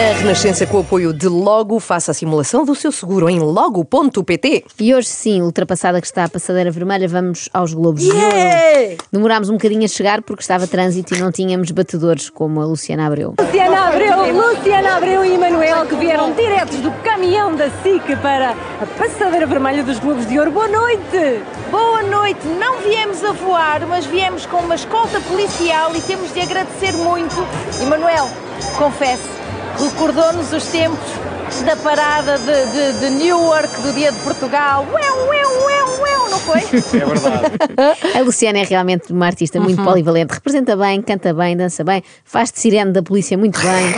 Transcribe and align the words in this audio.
Na 0.00 0.12
Renascença, 0.12 0.66
com 0.66 0.78
o 0.78 0.80
apoio 0.80 1.12
de 1.12 1.28
Logo, 1.28 1.78
faça 1.78 2.12
a 2.12 2.14
simulação 2.14 2.64
do 2.64 2.74
seu 2.74 2.90
seguro 2.90 3.28
em 3.28 3.38
logo.pt. 3.38 4.64
E 4.80 4.94
hoje 4.94 5.08
sim, 5.08 5.42
ultrapassada 5.42 6.00
que 6.00 6.06
está 6.06 6.24
a 6.24 6.28
passadeira 6.28 6.70
vermelha, 6.70 7.06
vamos 7.06 7.50
aos 7.52 7.74
Globos 7.74 8.02
de 8.02 8.08
Yeah! 8.08 8.92
Ouro. 8.92 8.96
Demorámos 9.12 9.50
um 9.50 9.52
bocadinho 9.52 9.84
a 9.84 9.88
chegar 9.88 10.22
porque 10.22 10.40
estava 10.40 10.66
trânsito 10.66 11.14
e 11.14 11.20
não 11.20 11.30
tínhamos 11.30 11.70
batedores 11.70 12.30
como 12.30 12.62
a 12.62 12.64
Luciana 12.64 13.06
Abreu. 13.06 13.34
Luciana 13.38 13.88
Abreu, 13.88 14.32
Luciana 14.32 14.96
Abreu 14.96 15.22
e 15.22 15.34
Emanuel 15.34 15.84
que 15.84 15.96
vieram 15.96 16.32
diretos 16.32 16.78
do 16.78 16.90
caminhão 17.02 17.54
da 17.54 17.68
SIC 17.82 18.16
para 18.22 18.52
a 18.52 18.86
passadeira 18.96 19.46
vermelha 19.46 19.84
dos 19.84 19.98
Globos 19.98 20.26
de 20.26 20.38
Ouro. 20.38 20.50
Boa 20.50 20.68
noite! 20.68 21.44
Boa 21.70 22.02
noite, 22.02 22.46
não 22.58 22.78
viemos 22.78 23.22
a 23.22 23.32
voar, 23.32 23.86
mas 23.86 24.06
viemos 24.06 24.46
com 24.46 24.56
uma 24.60 24.76
escolta 24.76 25.20
policial 25.20 25.94
e 25.94 26.00
temos 26.00 26.32
de 26.32 26.40
agradecer 26.40 26.92
muito. 26.94 27.36
Emanuel, 27.82 28.30
confesse, 28.78 29.39
recordou-nos 29.88 30.52
os 30.52 30.66
tempos 30.66 30.98
da 31.64 31.76
parada 31.76 32.38
de, 32.38 32.66
de, 32.66 33.00
de 33.00 33.10
Newark, 33.10 33.80
do 33.82 33.92
dia 33.92 34.12
de 34.12 34.18
Portugal. 34.20 34.86
Ué, 34.92 35.10
ué, 35.10 35.46
ué, 35.46 35.82
ué, 36.00 36.30
não 36.30 36.38
foi? 36.38 36.60
A 38.16 38.20
Luciana 38.22 38.58
é 38.60 38.64
realmente 38.64 39.12
uma 39.12 39.26
artista 39.26 39.58
Uhum. 39.58 39.64
muito 39.64 39.82
polivalente, 39.82 40.32
representa 40.34 40.76
bem, 40.76 41.02
canta 41.02 41.34
bem, 41.34 41.56
dança 41.56 41.82
bem, 41.84 42.02
faz 42.24 42.52
de 42.52 42.60
sirene 42.60 42.92
da 42.92 43.02
polícia 43.02 43.36
muito 43.36 43.58
bem. 43.60 43.94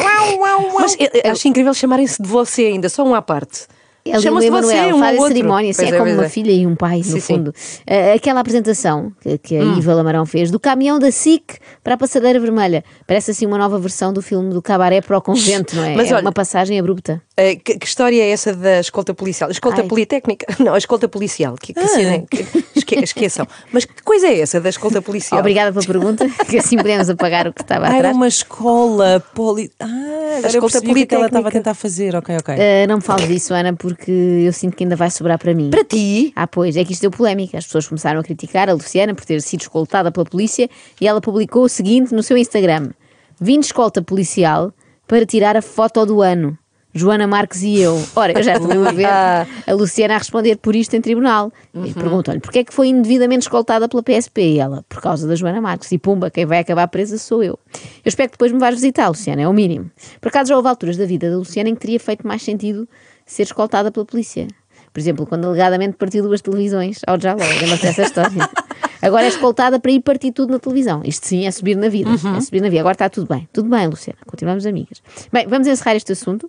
Mas 0.81 0.97
eu, 0.99 1.09
eu 1.25 1.33
acho 1.33 1.47
incrível 1.49 1.75
chamarem-se 1.75 2.23
de 2.23 2.29
você 2.29 2.63
ainda, 2.67 2.89
só 2.89 3.05
um 3.05 3.15
à 3.15 3.21
parte. 3.23 3.67
Ele 4.05 4.17
o 4.19 4.21
Chama-se 4.21 4.47
Emanuel 4.49 4.97
um 4.97 4.99
faz 4.99 5.23
a 5.23 5.27
cerimónia, 5.29 5.71
assim, 5.71 5.83
Pois 5.83 5.93
é 5.93 5.95
é, 5.95 5.99
como 5.99 6.11
pois 6.11 6.19
uma 6.19 6.27
é. 6.27 6.29
filha 6.29 6.51
e 6.51 6.67
um 6.67 6.75
pai, 6.75 7.03
Sim, 7.05 7.13
no 7.15 7.21
sim. 7.21 7.33
Hum. 7.35 7.37
fundo. 7.37 7.55
Ah, 7.87 8.15
Aquela 8.15 8.41
apresentação 8.41 9.13
que, 9.21 9.39
que 9.39 9.57
a 9.57 9.63
Iva 9.63 9.95
Lamarão 9.95 10.27
fez 10.27 10.51
do 10.51 10.59
caminhão 10.59 10.99
da 10.99 11.11
SIC 11.13 11.59
para 11.85 11.95
a 11.95 11.97
Passadeira 11.97 12.41
Vermelha. 12.41 12.83
Parece 13.07 13.31
assim 13.31 13.47
uma 13.47 13.57
nova 13.59 13.79
versão 13.79 14.13
do 14.13 14.21
filme 14.21 14.51
do 14.53 14.61
Cabaré 14.61 15.01
para 15.01 15.17
o 15.17 15.23
Convento, 15.23 15.77
não 15.77 15.85
é? 15.85 15.95
Mas 15.95 16.11
é 16.11 16.15
olha- 16.15 16.23
uma 16.23 16.33
passagem 16.33 16.79
abrupta. 16.81 17.23
Eh, 17.37 17.55
que, 17.57 17.79
que 17.79 17.87
história 17.87 18.21
é 18.23 18.31
essa 18.31 18.53
da 18.55 18.81
escolta 18.81 19.15
policial? 19.15 19.51
Escolta 19.51 19.83
Ai. 19.83 19.87
politécnica? 19.89 20.47
Não, 20.63 20.75
a 20.75 20.79
escolta 20.79 21.09
policial. 21.09 21.55
Que, 21.61 21.73
que 21.73 21.81
Ah. 21.81 21.89
cena- 21.89 22.25
que- 22.29 22.45
esque- 22.77 23.03
esqueçam. 23.03 23.47
Mas 23.73 23.85
que 23.85 24.03
coisa 24.03 24.27
é 24.27 24.41
essa 24.41 24.61
da 24.61 24.69
escolta 24.69 25.01
policial? 25.01 25.41
Obrigada 25.41 25.73
pela 25.73 25.85
pergunta, 25.85 26.27
que 26.51 26.59
assim 26.59 26.77
podemos 26.77 27.09
apagar 27.09 27.47
o 27.47 27.53
que 27.53 27.63
estava 27.63 27.87
Ah, 27.87 27.89
era 27.91 27.99
atrás. 27.99 28.17
uma 28.17 28.29
escola 28.29 29.23
poli... 29.35 29.71
Ah, 29.81 29.87
eu 30.43 30.47
escolta 30.49 30.81
que 30.81 30.91
é 30.91 31.07
que 31.07 31.15
ela 31.15 31.27
estava 31.27 31.49
a 31.49 31.51
tentar 31.53 31.75
fazer. 31.75 32.15
Ok, 32.17 32.37
ok. 32.37 32.55
Ah, 32.55 32.87
não 32.87 32.97
me 32.97 33.03
fales 33.03 33.27
disso, 33.29 33.55
Ana, 33.55 33.73
porque 33.75 33.92
eu 34.01 34.53
sinto 34.53 34.77
que 34.77 34.85
ainda 34.85 34.97
vai 34.97 35.11
sobrar 35.11 35.39
para 35.39 35.55
mim. 35.55 35.71
Para 35.71 35.85
ti? 35.85 36.33
Ah, 36.35 36.47
pois, 36.47 36.77
é 36.77 36.85
que 36.85 36.93
isto 36.93 37.03
deu 37.03 37.11
polémica. 37.11 37.59
As 37.59 37.67
pessoas 37.67 37.87
começaram 37.87 38.21
a 38.21 38.23
criticar 38.23 38.69
a 38.69 38.73
Luciana 38.73 39.15
por 39.15 39.25
ter 39.25 39.41
sido 39.43 39.61
escoltada 39.61 40.11
pela 40.11 40.25
polícia 40.25 40.69
e 41.01 41.07
ela 41.07 41.21
publicou 41.21 41.65
o 41.65 41.69
seguinte 41.69 42.15
no 42.15 42.23
seu 42.23 42.37
Instagram: 42.37 42.91
Vim 43.41 43.61
de 43.61 43.67
escolta 43.67 44.03
policial 44.03 44.73
para 45.07 45.27
tirar 45.27 45.57
a 45.57 45.63
foto 45.63 46.07
do 46.07 46.23
ano. 46.23 46.59
Joana 46.95 47.27
Marques 47.27 47.63
e 47.63 47.81
eu. 47.81 47.99
Ora, 48.15 48.33
eu 48.39 48.43
já 48.43 48.55
estou 48.55 48.87
a 48.87 48.93
ver 48.93 49.07
a 49.09 49.47
Luciana 49.73 50.15
a 50.15 50.19
responder 50.19 50.57
por 50.57 50.77
isto 50.77 50.95
em 50.95 51.01
tribunal. 51.01 51.51
E 51.75 51.93
perguntam-lhe 51.95 52.41
porquê 52.41 52.61
é 52.61 52.65
que 52.65 52.73
foi 52.73 52.89
indevidamente 52.89 53.43
escoltada 53.43 53.89
pela 53.89 54.03
PSP? 54.03 54.43
E 54.43 54.59
ela, 54.59 54.85
por 54.89 55.01
causa 55.01 55.27
da 55.27 55.35
Joana 55.35 55.61
Marques. 55.61 55.91
E 55.91 55.99
pumba, 55.99 56.31
quem 56.31 56.45
vai 56.45 56.59
acabar 56.59 56.87
presa 56.89 57.17
sou 57.17 57.43
eu. 57.43 57.59
Eu 57.75 58.09
espero 58.09 58.29
que 58.29 58.35
depois 58.35 58.53
me 58.53 58.59
vais 58.59 58.75
visitar, 58.75 59.09
Luciana, 59.09 59.43
é 59.43 59.49
o 59.49 59.53
mínimo. 59.53 59.91
Por 60.21 60.29
acaso 60.29 60.51
já 60.51 60.57
houve 60.57 60.69
alturas 60.69 60.97
da 60.99 61.07
vida 61.07 61.31
da 61.31 61.37
Luciana 61.37 61.71
em 61.71 61.75
que 61.75 61.81
teria 61.81 61.99
feito 61.99 62.27
mais 62.27 62.43
sentido 62.43 62.87
ser 63.33 63.45
escoltada 63.45 63.91
pela 63.91 64.05
polícia. 64.05 64.47
Por 64.93 65.01
exemplo, 65.01 65.27
quando 65.27 65.47
alegadamente 65.47 65.97
partiu 65.97 66.23
duas 66.23 66.43
televisões 66.43 67.01
ao 67.07 67.19
Jaló, 67.19 67.43
lembra-se 67.61 67.83
dessa 67.83 68.03
história? 68.03 68.49
Agora 69.01 69.25
é 69.25 69.29
escoltada 69.29 69.81
para 69.81 69.91
ir 69.91 70.01
partir 70.01 70.31
tudo 70.31 70.53
na 70.53 70.61
televisão. 70.61 71.03
Isto 71.05 71.27
sim 71.27 71.45
é 71.45 71.51
subir 71.51 71.77
na 71.77 71.89
vida. 71.89 72.11
É 72.37 72.41
subir 72.41 72.61
na 72.61 72.69
vida. 72.69 72.81
Agora 72.83 72.95
está 72.95 73.09
tudo 73.09 73.27
bem. 73.27 73.49
Tudo 73.53 73.69
bem, 73.69 73.89
Luciana. 73.89 74.19
Continuamos 74.25 74.65
amigas. 74.65 75.03
Bem, 75.33 75.45
vamos 75.49 75.67
encerrar 75.67 75.97
este 75.97 76.13
assunto 76.13 76.49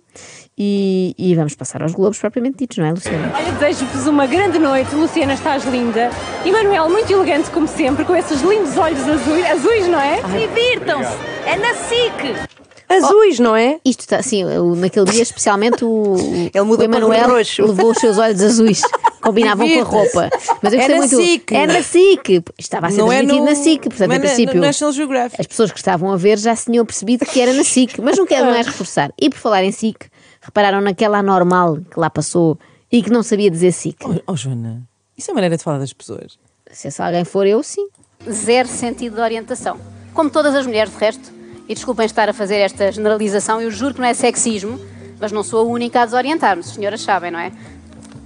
e, 0.56 1.16
e 1.18 1.34
vamos 1.34 1.56
passar 1.56 1.82
aos 1.82 1.92
Globos 1.92 2.18
propriamente 2.18 2.58
ditos, 2.58 2.78
não 2.78 2.86
é, 2.86 2.92
Luciana? 2.92 3.32
Olha, 3.34 3.52
desejo-vos 3.52 4.06
uma 4.06 4.26
grande 4.26 4.60
noite. 4.60 4.94
Luciana, 4.94 5.34
estás 5.34 5.64
linda. 5.64 6.10
Emanuel, 6.46 6.88
muito 6.90 7.12
elegante 7.12 7.50
como 7.50 7.66
sempre, 7.66 8.04
com 8.04 8.14
esses 8.14 8.40
lindos 8.42 8.76
olhos 8.76 9.00
azuis, 9.00 9.46
azuis 9.46 9.88
não 9.88 9.98
é? 9.98 10.22
Divirtam-se, 10.22 11.16
é 11.46 11.56
na 11.56 11.74
SIC. 11.74 12.63
Azuis, 12.96 13.38
não 13.38 13.56
é? 13.56 13.78
Isto 13.84 14.00
está, 14.00 14.22
sim, 14.22 14.44
naquele 14.76 15.06
dia 15.06 15.22
especialmente 15.22 15.84
o, 15.84 16.14
Ele 16.54 16.64
mudou 16.64 16.86
o 16.86 16.88
para 16.90 16.98
Emanuel 16.98 17.28
roxo. 17.30 17.62
levou 17.66 17.90
os 17.90 17.98
seus 17.98 18.18
olhos 18.18 18.40
azuis. 18.42 18.80
Combinavam 19.20 19.66
com 19.68 19.80
a 19.80 19.84
roupa. 19.84 20.28
Mas 20.62 20.72
eu 20.74 20.80
É 20.80 20.82
gostei 20.88 20.94
na 20.94 21.06
muito. 21.06 21.16
SIC. 21.16 21.52
É 21.54 21.66
na 21.66 21.82
SIC. 21.82 22.44
Estava 22.58 22.86
a 22.88 22.90
ser 22.90 22.98
Não 22.98 23.10
é 23.10 23.16
transmitido 23.22 23.44
no- 23.44 23.50
na 23.50 23.54
SIC, 23.56 23.82
portanto, 23.88 24.00
é 24.00 24.04
em 24.04 24.18
na- 24.18 24.20
princípio. 24.26 24.54
no 24.56 24.60
National 24.60 24.92
Geographic. 24.92 25.40
As 25.40 25.46
pessoas 25.46 25.72
que 25.72 25.78
estavam 25.78 26.12
a 26.12 26.16
ver 26.16 26.38
já 26.38 26.54
se 26.54 26.66
tinham 26.66 26.84
percebido 26.84 27.24
que 27.24 27.40
era 27.40 27.52
na 27.54 27.64
SIC, 27.64 28.00
mas 28.02 28.18
não 28.18 28.26
quero 28.26 28.44
mais 28.46 28.66
reforçar. 28.66 29.10
E 29.18 29.30
por 29.30 29.38
falar 29.38 29.64
em 29.64 29.72
SIC, 29.72 30.06
repararam 30.42 30.82
naquela 30.82 31.18
anormal 31.18 31.78
que 31.90 31.98
lá 31.98 32.10
passou 32.10 32.58
e 32.92 33.02
que 33.02 33.10
não 33.10 33.22
sabia 33.22 33.50
dizer 33.50 33.72
SIC. 33.72 33.96
Oh, 34.04 34.32
oh, 34.32 34.36
Joana, 34.36 34.82
isso 35.16 35.30
é 35.30 35.34
maneira 35.34 35.56
de 35.56 35.62
falar 35.62 35.78
das 35.78 35.92
pessoas. 35.94 36.38
Se 36.70 37.00
alguém 37.00 37.24
for 37.24 37.46
eu, 37.46 37.62
sim. 37.62 37.86
zero 38.30 38.68
sentido 38.68 39.14
de 39.16 39.22
orientação. 39.22 39.78
Como 40.12 40.28
todas 40.28 40.54
as 40.54 40.66
mulheres, 40.66 40.92
de 40.92 40.98
resto. 40.98 41.32
E 41.68 41.74
desculpem 41.74 42.04
estar 42.04 42.28
a 42.28 42.32
fazer 42.32 42.56
esta 42.56 42.92
generalização, 42.92 43.60
eu 43.60 43.70
juro 43.70 43.94
que 43.94 44.00
não 44.00 44.06
é 44.06 44.14
sexismo, 44.14 44.78
mas 45.18 45.32
não 45.32 45.42
sou 45.42 45.60
a 45.60 45.62
única 45.64 46.02
a 46.02 46.04
desorientar-me, 46.04 46.60
as 46.60 46.66
senhoras 46.66 47.00
sabem, 47.00 47.30
não 47.30 47.38
é? 47.38 47.52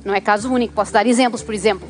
Não 0.04 0.15
é 0.15 0.21
caso 0.21 0.53
único, 0.53 0.75
posso 0.75 0.93
dar 0.93 1.06
exemplos, 1.06 1.43
por 1.43 1.54
exemplo. 1.54 1.87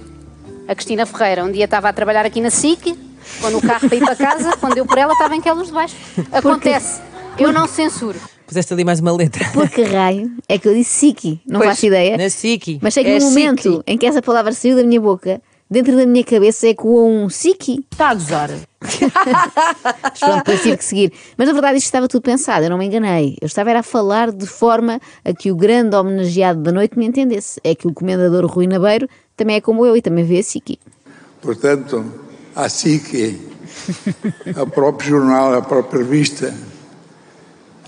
A 0.66 0.74
Cristina 0.74 1.06
Ferreira, 1.06 1.44
um 1.44 1.50
dia 1.50 1.64
estava 1.64 1.88
a 1.88 1.92
trabalhar 1.92 2.26
aqui 2.26 2.40
na 2.40 2.50
SIC, 2.50 2.94
quando 3.40 3.58
o 3.58 3.62
carro 3.62 3.88
para 3.88 3.96
ir 3.96 4.00
para 4.00 4.16
casa, 4.16 4.56
quando 4.58 4.74
deu 4.74 4.84
por 4.84 4.98
ela, 4.98 5.12
estava 5.12 5.34
em 5.34 5.40
Quelos 5.40 5.68
de 5.68 5.72
Baixo. 5.72 5.96
Acontece. 6.30 7.00
Eu 7.38 7.52
não 7.52 7.66
censuro. 7.66 8.18
Puseste 8.46 8.72
ali 8.72 8.84
mais 8.84 9.00
uma 9.00 9.12
letra. 9.12 9.48
Por 9.52 9.68
que 9.68 9.82
raio 9.82 10.30
é 10.48 10.58
que 10.58 10.66
eu 10.68 10.74
disse 10.74 10.90
SIC? 10.90 11.40
Não 11.46 11.60
Pois, 11.60 11.70
faço 11.70 11.86
ideia. 11.86 12.16
Na 12.16 12.28
SIC. 12.28 12.78
Mas 12.82 12.94
sei 12.94 13.04
que 13.04 13.10
É 13.10 13.18
no 13.18 13.26
momento 13.26 13.82
em 13.86 13.96
que 13.96 14.06
essa 14.06 14.20
palavra 14.20 14.52
saiu 14.52 14.76
da 14.76 14.82
minha 14.82 15.00
boca, 15.00 15.40
dentro 15.70 15.96
da 15.96 16.06
minha 16.06 16.24
cabeça 16.24 16.68
ecoou 16.68 17.08
um 17.08 17.28
SIC. 17.28 17.84
Está 17.90 18.10
a 18.10 18.14
gozar. 18.14 18.50
Mas 18.80 20.18
pronto, 20.18 20.36
depois 20.36 20.62
tive 20.62 20.76
que 20.76 20.84
seguir. 20.84 21.12
Mas 21.36 21.48
na 21.48 21.52
verdade 21.52 21.78
isto 21.78 21.86
estava 21.86 22.08
tudo 22.08 22.22
pensado, 22.22 22.64
eu 22.64 22.70
não 22.70 22.78
me 22.78 22.86
enganei. 22.86 23.36
Eu 23.40 23.46
estava 23.46 23.70
era 23.70 23.80
a 23.80 23.82
falar 23.82 24.32
de 24.32 24.46
forma 24.46 25.00
a 25.24 25.32
que 25.32 25.50
o 25.50 25.56
grande 25.56 25.94
homenageado 25.96 26.62
da 26.62 26.72
noite 26.72 26.98
me 26.98 27.06
entendesse. 27.06 27.60
É 27.62 27.74
que 27.74 27.86
o 27.86 27.92
comendador 27.92 28.46
Rui 28.46 28.66
Nabeiro 28.66 29.08
também 29.36 29.56
é 29.56 29.60
como 29.60 29.84
eu 29.84 29.96
e 29.96 30.02
também 30.02 30.24
vê 30.24 30.38
a 30.38 30.42
SIC. 30.42 30.78
Portanto, 31.42 32.04
a 32.54 32.68
SIC, 32.68 33.38
a 34.56 34.66
próprio 34.66 35.10
jornal, 35.10 35.54
a 35.54 35.62
própria 35.62 35.98
revista, 35.98 36.54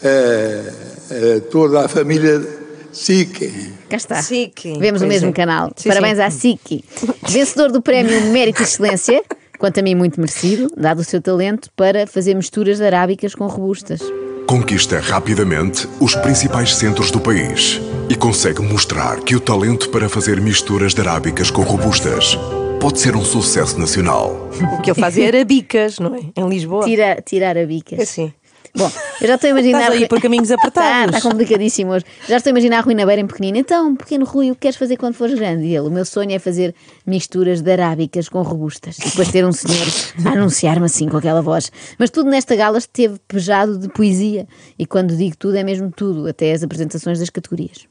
eh, 0.03 0.73
eh, 1.11 1.41
toda 1.51 1.85
a 1.85 1.89
família 1.89 2.60
SIC. 2.93 3.73
Cá 3.89 3.97
está. 3.97 4.23
SIC. 4.23 4.79
Vemos 4.79 5.03
o 5.03 5.07
mesmo 5.07 5.31
é. 5.31 5.33
canal. 5.33 5.73
Sim, 5.77 5.89
Parabéns 5.89 6.17
sim. 6.17 6.23
à 6.23 6.31
SIC. 6.31 6.85
Vencedor 7.29 7.71
do 7.71 7.81
prémio 7.81 8.21
Mérito 8.33 8.61
e 8.63 8.65
Excelência, 8.65 9.23
quanto 9.59 9.79
a 9.81 9.83
mim 9.83 9.95
muito 9.95 10.21
merecido, 10.21 10.69
dado 10.77 11.01
o 11.01 11.05
seu 11.05 11.21
talento 11.21 11.71
para 11.77 12.07
fazer 12.07 12.35
misturas 12.35 12.79
de 12.79 12.85
arábicas 12.85 13.35
com 13.35 13.47
robustas. 13.47 14.01
Conquista 14.47 14.99
rapidamente 14.99 15.89
os 16.01 16.17
principais 16.17 16.75
centros 16.75 17.11
do 17.11 17.21
país 17.21 17.81
e 18.09 18.17
consegue 18.17 18.61
mostrar 18.61 19.21
que 19.21 19.37
o 19.37 19.41
talento 19.41 19.91
para 19.91 20.09
fazer 20.09 20.41
misturas 20.41 20.93
de 20.93 21.01
arábicas 21.01 21.51
com 21.51 21.63
robustas 21.63 22.37
pode 22.81 22.99
ser 22.99 23.15
um 23.15 23.25
sucesso 23.25 23.79
nacional. 23.79 24.49
O 24.79 24.81
que 24.81 24.91
ele 24.91 25.01
fazia 25.01 25.29
era 25.29 25.45
bicas, 25.45 25.99
não 25.99 26.17
é? 26.17 26.21
Em 26.35 26.49
Lisboa. 26.49 26.85
Tira, 26.85 27.23
tirar 27.25 27.57
a 27.57 27.65
bicas. 27.65 28.01
Assim. 28.01 28.33
Bom, 28.75 28.91
eu 29.21 29.27
já 29.27 29.35
estou 29.35 29.49
a 29.49 29.51
imaginar. 29.51 29.81
Estás 29.81 30.03
aí 30.03 30.09
por 30.09 30.21
caminhos 30.21 30.51
apertados. 30.53 31.07
Está, 31.07 31.19
está 31.19 31.31
complicadíssimo 31.31 31.93
hoje. 31.93 32.05
Já 32.29 32.37
estou 32.37 32.51
a 32.51 32.53
imaginar 32.53 32.79
a 32.79 32.81
Rui 32.81 32.95
Nabeira 32.95 33.21
em 33.21 33.27
pequenino. 33.27 33.59
Então, 33.59 33.97
pequeno 33.97 34.25
Rui, 34.25 34.51
o 34.51 34.55
que 34.55 34.63
queres 34.63 34.77
fazer 34.77 34.97
quando 34.97 35.15
fores 35.15 35.39
grande? 35.39 35.65
E 35.67 35.75
ele, 35.75 35.89
o 35.89 35.91
meu 35.91 36.05
sonho 36.05 36.33
é 36.33 36.39
fazer 36.39 36.75
misturas 37.07 37.61
de 37.61 37.73
arábicas 37.73 38.29
com 38.29 38.43
robustas. 38.43 38.99
E 38.99 39.11
depois 39.11 39.29
ter 39.29 39.45
um 39.45 39.53
senhor 39.53 39.87
a 40.25 40.31
anunciar-me 40.31 40.87
assim 40.87 41.09
com 41.09 41.17
aquela 41.17 41.43
voz. 41.43 41.73
Mas 41.99 42.11
tudo 42.11 42.31
nesta 42.31 42.55
gala 42.55 42.79
esteve 42.79 43.19
pejado 43.27 43.79
de 43.79 43.89
poesia. 43.89 44.47
E 44.79 44.87
quando 44.87 45.17
digo 45.17 45.37
tudo, 45.37 45.57
é 45.57 45.65
mesmo 45.65 45.91
tudo, 45.91 46.29
até 46.29 46.53
as 46.53 46.63
apresentações 46.63 47.19
das 47.19 47.31
categorias. 47.31 47.87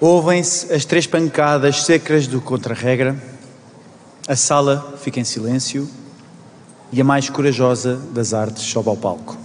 Ouvem-se 0.00 0.72
as 0.72 0.84
três 0.84 1.06
pancadas 1.06 1.84
secas 1.84 2.26
do 2.26 2.40
contra-regra. 2.40 3.16
A 4.26 4.34
sala 4.34 4.98
fica 5.00 5.20
em 5.20 5.24
silêncio 5.24 5.88
e 6.92 7.00
a 7.00 7.04
mais 7.04 7.28
corajosa 7.28 7.96
das 8.12 8.34
artes 8.34 8.64
sobe 8.64 8.88
ao 8.88 8.96
palco. 8.96 9.43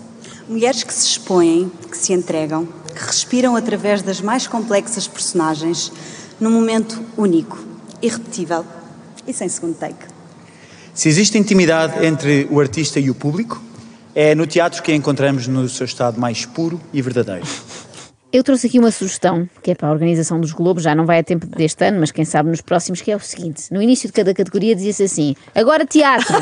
Mulheres 0.50 0.81
que 0.81 0.92
se 0.92 1.06
expõem, 1.06 1.72
que 1.92 1.96
se 1.96 2.12
entregam, 2.12 2.68
que 2.88 3.06
respiram 3.06 3.56
através 3.56 4.01
das 4.01 4.19
mais 4.19 4.48
complexas 4.48 5.07
personagens, 5.07 5.92
num 6.40 6.50
momento 6.50 7.00
único, 7.16 7.63
irrepetível 8.01 8.66
e 9.28 9.31
sem 9.31 9.48
segundo 9.48 9.75
take. 9.75 10.07
Se 10.92 11.07
existe 11.07 11.38
intimidade 11.38 12.04
entre 12.04 12.48
o 12.50 12.60
artista 12.60 13.00
e 13.00 13.12
o 13.12 13.13
público, 13.13 13.62
é 14.16 14.34
no 14.34 14.48
teatro 14.48 14.81
que 14.81 14.92
a 14.92 14.96
encontramos 14.96 15.46
no 15.46 15.69
seu 15.69 15.86
estado 15.86 16.19
mais 16.19 16.48
puro 16.48 16.81
e 16.92 17.00
verdadeiro. 17.00 17.45
Eu 18.31 18.44
trouxe 18.44 18.68
aqui 18.68 18.78
uma 18.78 18.92
sugestão, 18.92 19.50
que 19.64 19.72
é 19.72 19.76
para 19.76 19.88
a 19.88 19.92
organização 19.92 20.40
dos 20.40 20.52
Globos, 20.52 20.84
já 20.84 20.94
não 20.94 21.04
vai 21.04 21.18
a 21.20 21.24
tempo 21.24 21.48
deste 21.48 21.84
ano, 21.84 22.00
mas 22.00 22.12
quem 22.12 22.24
sabe 22.24 22.48
nos 22.50 22.62
próximos, 22.62 23.02
que 23.02 23.12
é 23.12 23.16
o 23.16 23.20
seguinte: 23.20 23.64
no 23.72 23.81
início 23.81 24.08
de 24.08 24.14
cada 24.14 24.36
categoria 24.36 24.76
dizia-se 24.76 25.02
assim, 25.04 25.36
agora 25.56 25.84
teatro. 25.84 26.36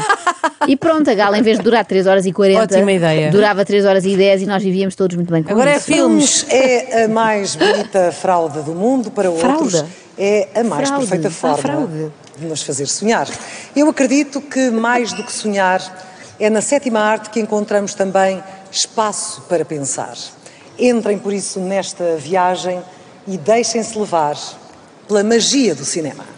e 0.67 0.75
pronto, 0.75 1.09
a 1.09 1.13
gala, 1.13 1.37
em 1.37 1.41
vez 1.41 1.57
de 1.59 1.63
durar 1.63 1.85
3 1.85 2.05
horas 2.07 2.25
e 2.25 2.33
40, 2.33 2.61
Ótima 2.75 2.91
ideia. 2.91 3.31
durava 3.31 3.63
3 3.63 3.85
horas 3.85 4.03
e 4.03 4.17
10 4.17 4.41
e 4.41 4.45
nós 4.45 4.61
vivíamos 4.61 4.95
todos 4.95 5.15
muito 5.15 5.31
bem 5.31 5.41
com 5.43 5.49
Agora 5.51 5.71
é 5.71 5.77
isso. 5.77 5.85
filmes. 5.85 6.45
é 6.49 7.05
a 7.05 7.07
mais 7.07 7.55
bonita 7.55 8.11
fralda 8.11 8.61
do 8.61 8.73
mundo, 8.73 9.09
para 9.09 9.29
outros 9.29 9.71
Fralda? 9.71 9.87
é 10.17 10.49
a 10.55 10.63
mais 10.65 10.89
Fraude. 10.89 11.05
perfeita 11.07 11.29
Ah, 11.29 11.31
forma 11.31 11.57
fraude. 11.57 12.11
de 12.37 12.45
nos 12.47 12.63
fazer 12.63 12.85
sonhar. 12.87 13.29
Eu 13.73 13.87
acredito 13.87 14.41
que 14.41 14.69
mais 14.71 15.13
do 15.13 15.23
que 15.23 15.31
sonhar, 15.31 15.81
é 16.37 16.49
na 16.49 16.59
sétima 16.59 16.99
arte 16.99 17.29
que 17.29 17.39
encontramos 17.39 17.93
também 17.93 18.43
espaço 18.69 19.41
para 19.47 19.63
pensar. 19.63 20.15
Entrem, 20.79 21.17
por 21.17 21.33
isso, 21.33 21.59
nesta 21.59 22.15
viagem 22.17 22.81
e 23.27 23.37
deixem-se 23.37 23.97
levar 23.97 24.37
pela 25.07 25.23
magia 25.23 25.73
do 25.73 25.83
cinema. 25.83 26.36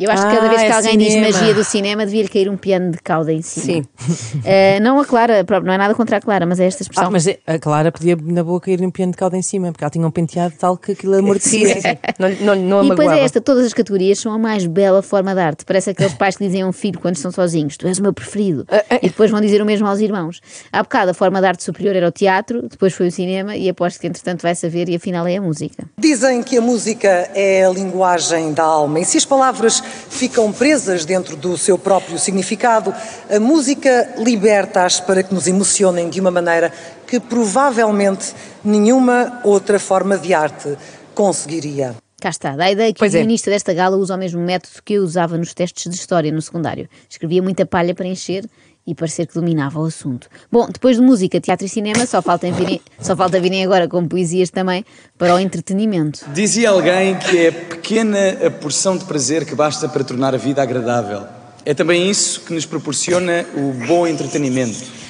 Eu 0.00 0.10
acho 0.10 0.26
que 0.26 0.34
cada 0.34 0.46
Ah, 0.46 0.48
vez 0.48 0.60
que 0.62 0.66
é 0.68 0.72
alguém 0.72 0.92
cinema. 1.00 1.26
diz 1.26 1.36
magia 1.36 1.54
do 1.54 1.64
cinema, 1.64 2.04
devia-lhe 2.06 2.28
cair 2.28 2.48
um 2.48 2.56
piano 2.56 2.90
de 2.92 2.98
cauda 2.98 3.32
em 3.32 3.42
cima. 3.42 3.82
Sim. 3.82 3.84
Eh, 4.44 4.80
não 4.80 4.98
a 4.98 5.04
Clara, 5.04 5.44
próprio, 5.44 5.66
não 5.66 5.74
é 5.74 5.78
nada 5.78 5.94
contra 5.94 6.16
a 6.16 6.20
Clara, 6.20 6.46
mas 6.46 6.58
é 6.60 6.66
esta 6.66 6.82
expressão. 6.82 7.06
Ah, 7.06 7.10
mas 7.10 7.26
é- 7.26 7.38
a 7.46 7.58
Clara 7.58 7.92
podia 7.92 8.16
na 8.16 8.42
boa 8.42 8.60
cair 8.60 8.80
um 8.80 8.90
piano 8.90 9.12
de 9.12 9.18
cauda 9.18 9.36
em 9.36 9.42
cima, 9.42 9.70
porque 9.70 9.84
ela 9.84 9.90
tinha 9.90 10.06
um 10.06 10.10
penteado 10.10 10.54
tal 10.58 10.76
que 10.76 10.92
aquilo 10.92 11.14
amortecia. 11.16 11.66
Sim, 11.68 11.74
sim, 11.74 11.80
sim. 11.80 11.96
Não, 12.18 12.28
não, 12.28 12.56
não 12.56 12.80
a 12.80 12.84
E 12.84 12.88
depois 12.90 12.98
magoava. 13.08 13.20
é 13.20 13.24
esta, 13.24 13.40
todas 13.40 13.66
as 13.66 13.72
categorias 13.74 14.18
são 14.18 14.32
a 14.32 14.38
mais 14.38 14.66
bela 14.66 15.02
forma 15.02 15.34
de 15.34 15.40
arte. 15.40 15.64
Parece 15.64 15.90
aqueles 15.90 16.14
pais 16.14 16.36
que 16.36 16.44
dizem 16.44 16.62
a 16.62 16.66
um 16.66 16.72
filho 16.72 16.98
quando 16.98 17.16
estão 17.16 17.30
sozinhos: 17.30 17.76
Tu 17.76 17.86
és 17.86 17.98
o 17.98 18.02
meu 18.02 18.12
preferido. 18.12 18.66
E 19.02 19.08
depois 19.08 19.30
vão 19.30 19.40
dizer 19.40 19.60
o 19.60 19.66
mesmo 19.66 19.86
aos 19.86 20.00
irmãos. 20.00 20.40
Há 20.72 20.82
bocado 20.82 21.10
a 21.10 21.14
forma 21.14 21.40
de 21.40 21.46
arte 21.46 21.62
superior 21.62 21.94
era 21.96 22.08
o 22.08 22.12
teatro, 22.12 22.62
depois 22.68 22.92
foi 22.94 23.08
o 23.08 23.12
cinema 23.12 23.56
e 23.56 23.68
aposto 23.68 24.00
que 24.00 24.06
entretanto 24.06 24.42
vai 24.42 24.54
saber 24.54 24.88
e 24.88 24.94
afinal 24.96 25.26
é 25.26 25.36
a 25.36 25.42
música. 25.42 25.84
Dizem 25.98 26.42
que 26.42 26.56
a 26.56 26.60
música 26.60 27.08
é 27.34 27.64
a 27.66 27.70
linguagem 27.70 28.52
da 28.52 28.62
alma 28.64 29.00
e 29.00 29.04
se 29.04 29.18
as 29.18 29.24
palavras 29.24 29.82
ficam 30.08 30.52
presas 30.52 31.04
dentro 31.04 31.36
do 31.36 31.56
seu 31.56 31.78
próprio 31.78 32.18
significado, 32.18 32.94
a 33.28 33.40
música 33.40 34.14
liberta-as 34.18 35.00
para 35.00 35.22
que 35.22 35.34
nos 35.34 35.46
emocionem 35.46 36.08
de 36.08 36.20
uma 36.20 36.30
maneira 36.30 36.72
que 37.06 37.18
provavelmente 37.18 38.34
nenhuma 38.64 39.40
outra 39.44 39.78
forma 39.78 40.16
de 40.16 40.32
arte 40.32 40.76
conseguiria. 41.14 41.96
Cá 42.20 42.28
está, 42.28 42.54
dá 42.54 42.64
a 42.64 42.70
ideia 42.70 42.92
que 42.92 42.98
Pois 42.98 43.14
o 43.14 43.16
é. 43.16 43.20
guionista 43.20 43.50
desta 43.50 43.72
gala 43.72 43.96
usa 43.96 44.14
o 44.14 44.18
mesmo 44.18 44.40
método 44.42 44.82
que 44.84 44.94
eu 44.94 45.02
usava 45.02 45.38
nos 45.38 45.54
testes 45.54 45.90
de 45.90 45.96
história 45.96 46.30
no 46.30 46.42
secundário. 46.42 46.88
Escrevia 47.08 47.42
muita 47.42 47.64
palha 47.64 47.94
para 47.94 48.06
encher 48.06 48.44
e 48.86 48.94
parecer 48.94 49.26
que 49.26 49.34
dominava 49.34 49.80
o 49.80 49.84
assunto. 49.84 50.28
Bom, 50.50 50.66
depois 50.66 50.96
de 50.96 51.02
música, 51.02 51.40
teatro 51.40 51.66
e 51.66 51.68
cinema, 51.68 52.06
só 52.06 52.20
falta 52.20 52.50
virem, 52.50 52.80
só 53.00 53.14
falta 53.16 53.40
virem 53.40 53.64
agora 53.64 53.86
com 53.86 54.06
poesias 54.06 54.50
também 54.50 54.84
para 55.18 55.34
o 55.34 55.38
entretenimento. 55.38 56.24
Dizia 56.32 56.70
alguém 56.70 57.16
que 57.16 57.38
é 57.38 57.50
pequena 57.50 58.46
a 58.46 58.50
porção 58.50 58.96
de 58.96 59.04
prazer 59.04 59.44
que 59.44 59.54
basta 59.54 59.88
para 59.88 60.02
tornar 60.02 60.34
a 60.34 60.38
vida 60.38 60.62
agradável. 60.62 61.22
É 61.64 61.74
também 61.74 62.10
isso 62.10 62.40
que 62.40 62.54
nos 62.54 62.64
proporciona 62.64 63.44
o 63.54 63.86
bom 63.86 64.06
entretenimento. 64.06 65.00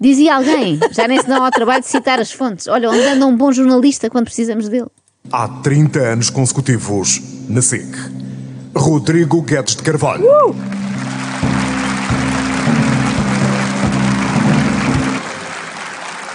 Dizia 0.00 0.36
alguém, 0.36 0.80
já 0.92 1.06
nem 1.06 1.20
se 1.20 1.26
dão 1.26 1.44
ao 1.44 1.50
trabalho 1.50 1.82
de 1.82 1.88
citar 1.88 2.18
as 2.18 2.32
fontes. 2.32 2.66
Olha, 2.66 2.88
onde 2.88 3.02
anda 3.02 3.26
um 3.26 3.36
bom 3.36 3.52
jornalista 3.52 4.08
quando 4.08 4.24
precisamos 4.24 4.68
dele? 4.68 4.86
Há 5.30 5.46
30 5.46 5.98
anos 5.98 6.30
consecutivos 6.30 7.20
na 7.48 7.60
SIC. 7.60 7.86
Rodrigo 8.74 9.42
Guedes 9.42 9.76
de 9.76 9.82
Carvalho. 9.82 10.24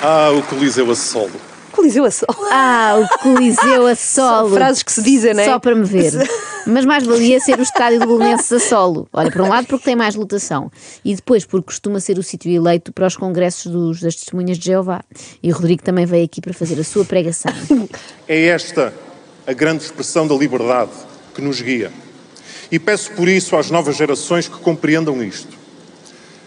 Ah, 0.08 0.30
o 0.30 0.44
Coliseu 0.44 0.92
a 0.92 0.96
solo. 0.96 1.32
Coliseu 1.72 2.06
a 2.06 2.12
sol. 2.12 2.28
Ah, 2.52 2.94
o 2.96 3.18
Coliseu 3.24 3.88
a 3.88 3.96
solo. 3.98 4.50
São 4.50 4.56
frases 4.56 4.84
que 4.84 4.92
se 4.92 5.02
dizem, 5.02 5.34
não 5.34 5.42
é? 5.42 5.46
Só 5.46 5.58
para 5.58 5.74
me 5.74 5.84
ver. 5.84 6.12
Mas 6.68 6.86
mais 6.86 7.04
valia 7.04 7.40
ser 7.40 7.58
o 7.58 7.64
estádio 7.64 8.00
do 8.00 8.06
Belenenses 8.06 8.52
a 8.52 8.60
solo. 8.60 9.08
Olha, 9.12 9.32
por 9.32 9.42
um 9.42 9.50
lado 9.50 9.66
porque 9.66 9.84
tem 9.84 9.96
mais 9.96 10.14
lotação 10.14 10.72
e 11.04 11.16
depois 11.16 11.44
porque 11.44 11.66
costuma 11.66 12.00
ser 12.00 12.20
o 12.20 12.24
sítio 12.24 12.52
eleito 12.52 12.94
para 12.94 13.08
os 13.08 13.18
congressos 13.18 13.72
dos, 13.72 14.00
das 14.00 14.16
testemunhas 14.16 14.60
de 14.60 14.66
Jeová. 14.66 15.02
E 15.42 15.52
o 15.52 15.56
Rodrigo 15.56 15.82
também 15.82 16.06
veio 16.06 16.26
aqui 16.26 16.40
para 16.40 16.54
fazer 16.54 16.80
a 16.80 16.84
sua 16.84 17.04
pregação. 17.04 17.52
É 18.28 18.46
esta 18.46 18.94
a 19.48 19.54
grande 19.54 19.86
expressão 19.86 20.28
da 20.28 20.36
liberdade 20.36 20.92
que 21.34 21.42
nos 21.42 21.60
guia. 21.62 21.92
E 22.72 22.78
peço 22.78 23.12
por 23.14 23.28
isso 23.28 23.56
às 23.56 23.72
novas 23.72 23.96
gerações 23.96 24.48
que 24.48 24.60
compreendam 24.60 25.24
isto. 25.24 25.58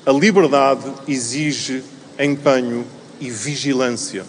A 0.07 0.13
liberdade 0.13 0.85
exige 1.09 1.83
empenho 2.19 2.85
e 3.21 3.31
vigilância. 3.31 4.25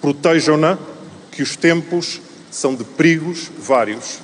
Protejam-na, 0.00 0.78
que 1.30 1.42
os 1.42 1.56
tempos 1.56 2.20
são 2.50 2.74
de 2.74 2.84
perigos 2.84 3.50
vários, 3.58 4.18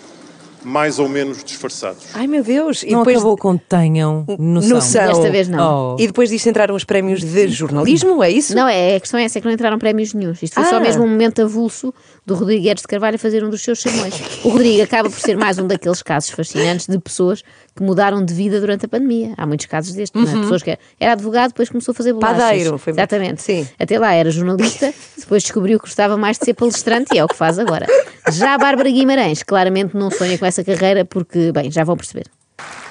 mais 0.64 0.98
ou 0.98 1.08
menos 1.08 1.42
disfarçados. 1.44 2.04
Ai 2.14 2.26
meu 2.26 2.42
Deus! 2.42 2.84
Não 2.86 3.02
acabou 3.02 3.36
com 3.36 3.56
tenham 3.56 4.26
noção. 4.38 4.70
Noção. 4.70 5.06
Desta 5.06 5.30
vez 5.30 5.48
não. 5.48 5.94
Oh. 5.94 5.96
E 6.02 6.06
depois 6.08 6.30
disto 6.30 6.48
entraram 6.48 6.74
os 6.74 6.84
prémios 6.84 7.20
de 7.20 7.48
jornalismo, 7.48 8.22
é 8.22 8.30
isso? 8.30 8.54
Não, 8.56 8.68
é, 8.68 8.96
a 8.96 9.00
questão 9.00 9.18
é 9.20 9.24
essa, 9.24 9.38
é 9.38 9.40
que 9.40 9.46
não 9.46 9.54
entraram 9.54 9.78
prémios 9.78 10.12
nenhums. 10.12 10.42
Isto 10.42 10.54
foi 10.54 10.64
só 10.64 10.76
Ah. 10.76 10.80
mesmo 10.80 11.04
um 11.04 11.08
momento 11.08 11.40
avulso 11.40 11.94
do 12.26 12.34
Rodrigo 12.34 12.64
Guedes 12.64 12.82
de 12.82 12.88
Carvalho 12.88 13.14
a 13.14 13.18
fazer 13.18 13.44
um 13.44 13.48
dos 13.48 13.62
seus 13.62 13.80
sermões. 13.80 14.14
O 14.44 14.48
Rodrigo 14.50 14.82
acaba 14.82 15.08
por 15.08 15.18
ser 15.20 15.36
mais 15.36 15.58
um 15.58 15.66
daqueles 15.66 16.02
casos 16.02 16.30
fascinantes 16.30 16.86
de 16.88 16.98
pessoas 16.98 17.42
que 17.78 17.82
mudaram 17.84 18.24
de 18.24 18.34
vida 18.34 18.60
durante 18.60 18.84
a 18.86 18.88
pandemia. 18.88 19.32
Há 19.36 19.46
muitos 19.46 19.66
casos 19.66 19.94
destes, 19.94 20.20
não 20.20 20.28
é? 20.28 20.34
Uhum. 20.34 20.42
Pessoas 20.42 20.62
que 20.64 20.76
era 20.98 21.12
advogado, 21.12 21.50
depois 21.50 21.68
começou 21.68 21.92
a 21.92 21.94
fazer 21.94 22.12
bolachas. 22.12 22.42
Padeiro, 22.42 22.76
foi- 22.76 22.92
Exatamente. 22.92 23.40
Sim. 23.40 23.68
Até 23.78 23.98
lá 23.98 24.12
era 24.12 24.30
jornalista, 24.30 24.92
depois 25.16 25.44
descobriu 25.44 25.78
que 25.78 25.86
gostava 25.86 26.16
mais 26.16 26.36
de 26.38 26.44
ser 26.44 26.54
palestrante 26.54 27.14
e 27.14 27.18
é 27.18 27.24
o 27.24 27.28
que 27.28 27.36
faz 27.36 27.56
agora. 27.58 27.86
Já 28.32 28.54
a 28.54 28.58
Bárbara 28.58 28.90
Guimarães 28.90 29.42
claramente 29.44 29.96
não 29.96 30.10
sonha 30.10 30.36
com 30.36 30.44
essa 30.44 30.64
carreira 30.64 31.04
porque, 31.04 31.52
bem, 31.52 31.70
já 31.70 31.84
vão 31.84 31.96
perceber. 31.96 32.26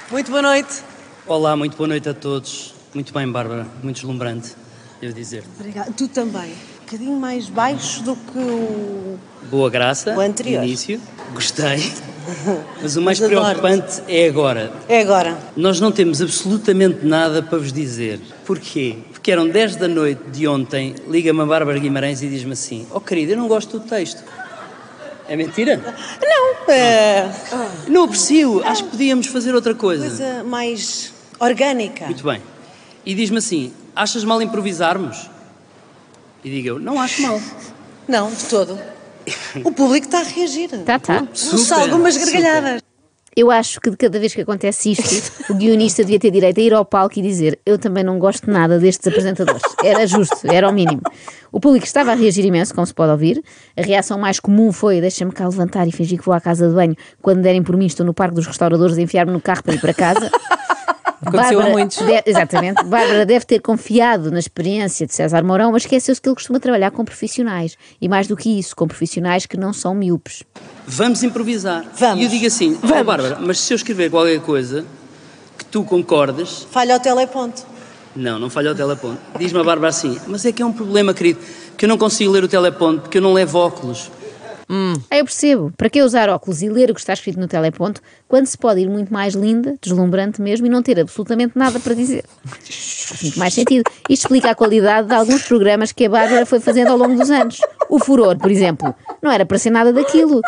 Muito 0.10 0.32
boa 0.32 0.42
noite. 0.42 0.82
Olá, 1.28 1.56
muito 1.58 1.76
boa 1.76 1.88
noite 1.90 2.08
a 2.08 2.14
todos. 2.14 2.74
Muito 2.94 3.14
bem, 3.14 3.30
Bárbara, 3.30 3.68
muito 3.84 3.98
deslumbrante, 3.98 4.56
devo 5.02 5.14
dizer. 5.14 5.44
Obrigada. 5.60 5.92
Tu 5.92 6.08
também. 6.08 6.54
Um 6.88 6.90
bocadinho 6.90 7.20
mais 7.20 7.50
baixo 7.50 8.02
do 8.02 8.16
que 8.16 8.40
o. 8.40 9.20
Boa 9.52 9.70
graça, 9.70 10.16
O 10.16 10.22
anterior. 10.22 10.64
início, 10.64 11.02
gostei. 11.34 11.92
Mas 12.82 12.96
o 12.96 13.02
mais 13.02 13.20
Mas 13.20 13.28
preocupante 13.28 14.02
é 14.08 14.26
agora. 14.26 14.72
É 14.88 15.02
agora. 15.02 15.38
Nós 15.58 15.82
não 15.82 15.92
temos 15.92 16.22
absolutamente 16.22 17.06
nada 17.06 17.44
para 17.44 17.58
vos 17.58 17.74
dizer. 17.74 18.22
Porquê? 18.46 19.00
Porque 19.12 19.30
eram 19.30 19.50
10 19.50 19.76
da 19.76 19.90
noite 19.90 20.22
de 20.32 20.48
ontem, 20.48 20.96
liga-me 21.10 21.42
a 21.42 21.46
Bárbara 21.46 21.78
Guimarães 21.78 22.22
e 22.22 22.30
diz-me 22.30 22.54
assim: 22.54 22.88
Oh 22.90 23.02
querida, 23.02 23.34
eu 23.34 23.38
não 23.38 23.50
gosto 23.50 23.80
do 23.80 23.86
texto. 23.86 24.24
É 25.28 25.36
mentira? 25.36 25.94
Não, 26.22 26.74
é. 26.74 27.30
Não 27.90 28.06
aprecio, 28.06 28.64
acho 28.64 28.86
que 28.86 28.92
podíamos 28.92 29.28
fazer 29.28 29.54
outra 29.54 29.76
coisa. 29.76 30.08
Coisa 30.08 30.42
mais 30.46 31.12
orgânica. 31.38 32.06
Muito 32.06 32.24
bem. 32.24 32.42
E 33.06 33.14
diz-me 33.14 33.40
assim: 33.40 33.74
achas 33.94 34.24
mal 34.24 34.42
improvisarmos? 34.42 35.30
E 36.48 36.50
digo 36.50 36.68
eu: 36.70 36.80
não 36.80 37.00
acho 37.00 37.22
mal. 37.22 37.42
Não, 38.08 38.30
de 38.32 38.46
todo. 38.46 38.80
O 39.66 39.72
público 39.74 40.06
está 40.06 40.22
a 40.22 40.24
reagir. 40.24 40.70
Tá, 40.86 40.98
tá. 40.98 41.24
Pulsa 41.26 41.76
algumas 41.76 42.16
gargalhadas. 42.16 42.82
Eu 43.36 43.52
acho 43.52 43.82
que 43.82 43.90
de 43.90 43.98
cada 43.98 44.18
vez 44.18 44.34
que 44.34 44.40
acontece 44.40 44.94
isto, 44.94 45.52
o 45.52 45.56
guionista 45.56 46.04
devia 46.04 46.18
ter 46.18 46.32
direito 46.32 46.58
a 46.58 46.64
ir 46.64 46.74
ao 46.74 46.86
palco 46.86 47.20
e 47.20 47.22
dizer: 47.22 47.60
Eu 47.66 47.78
também 47.78 48.02
não 48.02 48.18
gosto 48.18 48.50
nada 48.50 48.80
destes 48.80 49.06
apresentadores. 49.08 49.62
Era 49.84 50.08
justo, 50.08 50.50
era 50.50 50.70
o 50.70 50.72
mínimo. 50.72 51.02
O 51.52 51.60
público 51.60 51.86
estava 51.86 52.14
a 52.14 52.16
reagir 52.16 52.46
imenso, 52.46 52.74
como 52.74 52.88
se 52.88 52.94
pode 52.94 53.12
ouvir. 53.12 53.44
A 53.76 53.82
reação 53.82 54.18
mais 54.18 54.40
comum 54.40 54.72
foi: 54.72 55.02
Deixa-me 55.02 55.34
cá 55.34 55.46
levantar 55.50 55.86
e 55.86 55.92
fingir 55.92 56.18
que 56.18 56.26
vou 56.26 56.34
à 56.34 56.40
casa 56.40 56.70
de 56.70 56.74
banho. 56.74 56.96
Quando 57.22 57.42
derem 57.42 57.62
por 57.62 57.76
mim, 57.76 57.88
estou 57.88 58.06
no 58.06 58.14
Parque 58.14 58.36
dos 58.36 58.48
Restauradores 58.48 58.98
a 58.98 59.02
enfiar-me 59.02 59.34
no 59.34 59.42
carro 59.42 59.64
para 59.64 59.76
ir 59.76 59.82
para 59.82 59.94
casa. 59.94 60.32
Aconteceu 61.28 61.60
a 61.62 61.70
muitos. 61.70 61.98
de- 61.98 62.24
exatamente. 62.26 62.84
Bárbara 62.86 63.26
deve 63.26 63.46
ter 63.46 63.60
confiado 63.60 64.32
na 64.32 64.40
experiência 64.40 65.06
de 65.06 65.14
César 65.14 65.44
Mourão, 65.44 65.72
mas 65.72 65.84
esqueceu-se 65.84 66.22
que 66.22 66.28
ele 66.30 66.36
costuma 66.36 66.60
trabalhar 66.60 66.92
com 66.92 67.04
profissionais. 67.06 67.78
E 68.02 68.08
mais 68.08 68.28
do 68.28 68.36
que 68.36 68.58
isso, 68.60 68.76
com 68.76 68.88
profissionais 68.88 69.46
que 69.46 69.58
não 69.58 69.74
são 69.74 69.94
miúpes. 69.94 70.44
Vamos 70.86 71.24
improvisar. 71.24 71.86
Vamos. 71.98 72.22
E 72.22 72.24
eu 72.24 72.30
digo 72.30 72.46
assim: 72.46 72.78
oh, 72.84 72.88
Bárbara, 73.04 73.38
mas 73.42 73.60
se 73.60 73.74
eu 73.74 73.76
escrever 73.76 74.10
qualquer 74.10 74.40
coisa 74.42 74.86
que 75.58 75.66
tu 75.66 75.84
concordes. 75.84 76.66
Falha 76.72 76.96
o 76.96 77.00
teleponto. 77.00 77.64
Não, 78.16 78.40
não 78.40 78.50
falha 78.50 78.72
o 78.72 78.76
teleponto. 78.76 79.18
Diz-me 79.38 79.60
a 79.60 79.64
Bárbara 79.64 79.90
assim: 79.90 80.18
Mas 80.28 80.46
é 80.46 80.52
que 80.52 80.62
é 80.62 80.66
um 80.66 80.74
problema, 80.74 81.14
querido, 81.14 81.40
que 81.78 81.86
eu 81.86 81.90
não 81.90 81.98
consigo 81.98 82.32
ler 82.32 82.44
o 82.44 82.48
teleponto 82.48 83.02
porque 83.02 83.18
eu 83.18 83.22
não 83.22 83.34
levo 83.34 83.60
óculos. 83.60 84.10
Aí 85.10 85.20
eu 85.20 85.26
percebo, 85.26 85.72
para 85.78 85.90
que 85.90 86.02
usar 86.02 86.30
óculos 86.30 86.62
e 86.62 86.70
ler 86.70 86.92
o 86.92 86.94
que 86.94 87.00
está 87.00 87.14
escrito 87.14 87.40
no 87.40 87.48
teleponto 87.48 88.02
quando 88.28 88.46
se 88.48 88.58
pode 88.58 88.82
ir 88.82 88.90
muito 88.90 89.14
mais 89.14 89.34
linda, 89.34 89.76
deslumbrante 89.82 90.42
mesmo 90.42 90.66
e 90.68 90.70
não 90.70 90.84
ter 90.84 91.00
absolutamente 91.00 91.58
nada 91.58 91.80
para 91.80 91.94
dizer? 91.94 92.26
Faz 92.44 93.22
muito 93.24 93.40
mais 93.40 93.54
sentido. 93.54 93.90
Isto 94.10 94.24
explica 94.26 94.52
a 94.52 94.56
qualidade 94.56 95.08
de 95.08 95.14
alguns 95.14 95.44
programas 95.44 95.94
que 95.94 96.06
a 96.06 96.10
Bárbara 96.10 96.46
foi 96.46 96.60
fazendo 96.60 96.90
ao 96.92 96.98
longo 96.98 97.16
dos 97.16 97.30
anos. 97.32 97.60
O 97.90 98.00
Furor, 98.00 98.38
por 98.38 98.52
exemplo, 98.52 98.94
não 99.22 99.32
era 99.32 99.46
para 99.46 99.58
ser 99.58 99.70
nada 99.70 99.94
daquilo. 99.94 100.42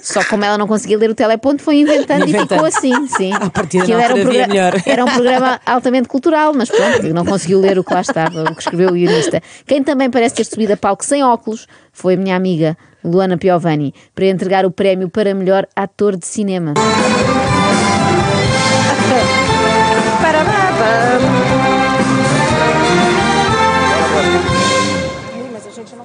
Só 0.00 0.22
como 0.24 0.44
ela 0.44 0.56
não 0.56 0.68
conseguia 0.68 0.96
ler 0.96 1.10
o 1.10 1.14
teleponto, 1.14 1.60
foi 1.62 1.76
inventando, 1.80 2.26
e 2.26 2.28
Inventando. 2.28 2.48
ficou 2.50 2.64
assim, 2.66 3.06
sim. 3.08 3.32
À 3.32 3.50
partida 3.50 3.82
Aquilo 3.82 3.98
era 3.98 4.14
um, 4.14 4.20
programa, 4.22 4.46
melhor. 4.46 4.82
era 4.86 5.04
um 5.04 5.08
programa 5.08 5.60
altamente 5.66 6.08
cultural, 6.08 6.54
mas 6.54 6.70
pronto, 6.70 7.02
não 7.12 7.24
conseguiu 7.24 7.58
ler 7.60 7.76
o 7.78 7.82
que 7.82 7.92
lá 7.92 8.00
estava, 8.00 8.44
o 8.44 8.54
que 8.54 8.60
escreveu 8.62 8.90
o 8.90 8.92
guionista. 8.92 9.42
Quem 9.66 9.82
também 9.82 10.08
parece 10.08 10.36
ter 10.36 10.44
subido 10.44 10.72
a 10.74 10.76
palco 10.76 11.04
sem 11.04 11.24
óculos 11.24 11.66
foi 11.94 12.14
a 12.14 12.16
minha 12.18 12.36
amiga 12.36 12.76
Luana 13.02 13.38
Piovani, 13.38 13.94
para 14.14 14.26
entregar 14.26 14.66
o 14.66 14.70
prémio 14.70 15.08
para 15.08 15.34
melhor 15.34 15.66
ator 15.76 16.16
de 16.16 16.26
cinema. 16.26 16.74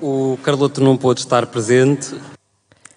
O 0.01 0.37
Carloto 0.43 0.81
não 0.81 0.95
pôde 0.95 1.21
estar 1.21 1.45
presente. 1.47 2.15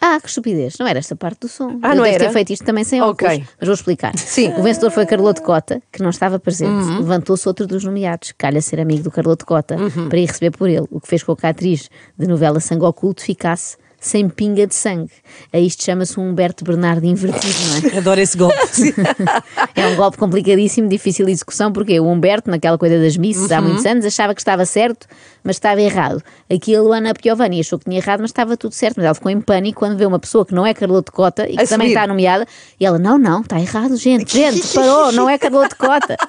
Ah, 0.04 0.18
que 0.20 0.26
estupidez, 0.28 0.74
não 0.80 0.86
era 0.86 0.98
esta 0.98 1.14
parte 1.14 1.40
do 1.42 1.48
som. 1.48 1.78
Ah, 1.80 1.90
Eu 1.90 1.96
não 1.96 2.02
devo 2.02 2.06
era? 2.16 2.24
ter 2.26 2.32
feito 2.32 2.52
isto 2.52 2.64
também 2.64 2.82
sem 2.82 3.00
Ok. 3.00 3.28
óculos, 3.28 3.48
mas 3.60 3.66
vou 3.68 3.74
explicar. 3.74 4.18
Sim. 4.18 4.52
O 4.58 4.62
vencedor 4.62 4.90
foi 4.90 5.06
Carloto 5.06 5.40
Cota, 5.42 5.80
que 5.92 6.02
não 6.02 6.10
estava 6.10 6.40
presente. 6.40 6.70
Uhum. 6.72 6.98
Levantou-se 6.98 7.46
outro 7.46 7.66
dos 7.68 7.84
nomeados, 7.84 8.32
calha 8.36 8.60
ser 8.60 8.80
amigo 8.80 9.04
do 9.04 9.10
Carloto 9.12 9.46
Cota, 9.46 9.76
Uhum. 9.76 10.08
para 10.08 10.18
ir 10.18 10.26
receber 10.26 10.50
por 10.50 10.68
ele, 10.68 10.86
o 10.90 11.00
que 11.00 11.06
fez 11.06 11.22
com 11.22 11.36
que 11.36 11.46
a 11.46 11.50
atriz 11.50 11.88
de 12.18 12.26
novela 12.26 12.58
Sangue 12.58 12.84
Oculto 12.84 13.22
ficasse 13.22 13.76
sem 14.02 14.28
pinga 14.28 14.66
de 14.66 14.74
sangue. 14.74 15.10
A 15.52 15.58
isto 15.58 15.84
chama-se 15.84 16.18
um 16.18 16.28
Humberto 16.28 16.64
Bernardo 16.64 17.06
invertido, 17.06 17.54
não 17.84 17.90
é? 17.90 17.96
Adoro 18.02 18.20
esse 18.20 18.36
golpe. 18.36 18.56
É 19.74 19.86
um 19.86 19.96
golpe 19.96 20.18
complicadíssimo, 20.18 20.88
difícil 20.88 21.24
de 21.24 21.32
execução, 21.32 21.72
porque 21.72 21.98
o 21.98 22.06
Humberto, 22.06 22.50
naquela 22.50 22.76
coisa 22.76 22.98
das 22.98 23.16
missas 23.16 23.50
há 23.50 23.58
Uhum. 23.60 23.68
muitos 23.68 23.86
anos, 23.86 24.04
achava 24.04 24.34
que 24.34 24.40
estava 24.40 24.66
certo, 24.66 25.06
mas 25.42 25.56
estava 25.56 25.80
errado. 25.80 26.22
Aqui 26.52 26.74
a 26.76 26.82
Luana 26.82 27.14
Piovani 27.14 27.60
achou 27.60 27.78
que 27.78 27.86
tinha 27.86 27.96
errado, 27.98 28.20
mas 28.20 28.30
estava 28.30 28.56
tudo 28.56 28.72
certo. 28.74 28.96
Mas 28.96 29.06
ela 29.06 29.14
ficou 29.14 29.30
em 29.30 29.40
pânico 29.40 29.78
quando 29.78 29.96
vê 29.96 30.04
uma 30.04 30.18
pessoa 30.18 30.44
que 30.44 30.54
não 30.54 30.66
é 30.66 30.74
Carloto 30.74 31.10
Cota 31.12 31.48
e 31.48 31.56
que 31.56 31.62
A 31.62 31.66
também 31.66 31.88
subir. 31.88 31.96
está 31.98 32.06
nomeada, 32.06 32.46
e 32.78 32.84
ela, 32.84 32.98
não, 32.98 33.16
não, 33.18 33.40
está 33.40 33.58
errado, 33.60 33.96
gente, 33.96 34.32
gente, 34.36 34.66
parou, 34.74 35.12
não 35.12 35.28
é 35.30 35.38
Carloto 35.38 35.76
Cota. 35.76 36.16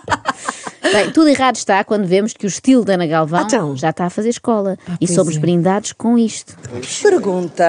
Bem, 0.93 1.11
tudo 1.11 1.27
errado 1.29 1.55
está 1.55 1.83
quando 1.83 2.05
vemos 2.05 2.33
que 2.33 2.45
o 2.45 2.47
estilo 2.47 2.83
da 2.85 2.93
Ana 2.93 3.07
Galvão 3.07 3.43
Então. 3.45 3.75
já 3.75 3.89
está 3.89 4.05
a 4.05 4.09
fazer 4.09 4.29
escola. 4.29 4.77
e 5.01 5.07
pois 5.07 5.11
somos 5.15 5.35
é. 5.35 5.39
brindados 5.39 5.91
com 5.93 6.17
isto. 6.17 6.55
Pergunta: 7.01 7.62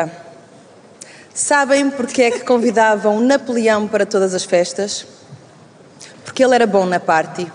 Sabem 1.32 1.90
porque 1.90 2.22
é 2.22 2.30
que 2.30 2.40
convidavam 2.40 3.20
Napoleão 3.20 3.88
para 3.88 4.06
todas 4.06 4.34
as 4.34 4.44
festas? 4.44 5.06
Porque 6.24 6.44
ele 6.44 6.54
era 6.54 6.66
bom 6.66 6.86
na 6.86 7.00
party. 7.00 7.50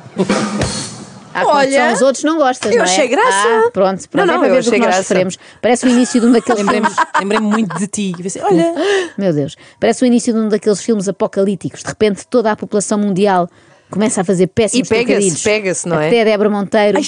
Olha, 1.46 1.86
são 1.86 1.94
os 1.94 2.02
outros 2.02 2.24
não 2.24 2.38
gostas, 2.38 2.72
eu 2.72 2.78
não 2.78 2.86
é? 2.86 2.90
achei 2.90 3.08
graça. 3.08 3.48
Ah, 3.48 3.70
pronto, 3.72 4.10
pronto, 4.10 4.26
Não, 4.28 4.34
é 4.34 4.38
não, 4.38 4.40
para 4.40 4.48
eu 4.50 4.56
ver 4.56 4.64
do 4.64 4.72
que 4.72 4.80
nós 4.80 4.96
sofremos. 4.96 5.38
Parece 5.62 5.86
o 5.86 5.90
início 5.90 6.20
de 6.20 6.28
um 6.28 6.32
daqueles 6.32 6.60
Lembrei-me 6.60 6.88
filmes... 6.88 7.06
lembrei 7.20 7.40
muito 7.40 7.78
de 7.78 7.88
ti. 7.88 8.14
Pensei, 8.22 8.42
Olha, 8.42 8.74
Meu 9.18 9.34
Deus, 9.34 9.56
parece 9.80 10.04
o 10.04 10.06
início 10.06 10.34
de 10.34 10.40
um 10.40 10.50
daqueles 10.50 10.82
filmes 10.82 11.08
apocalípticos. 11.08 11.82
De 11.82 11.88
repente, 11.88 12.26
toda 12.28 12.52
a 12.52 12.56
população 12.56 12.98
mundial 12.98 13.50
começa 13.90 14.22
a 14.22 14.24
fazer 14.24 14.48
péssimos 14.48 14.88
E 14.88 14.90
pega-se, 14.90 15.44
pega-se, 15.44 15.88
não 15.88 16.00
é? 16.00 16.08
Até 16.08 16.26
Débora 16.26 16.50
Monteiro 16.50 17.00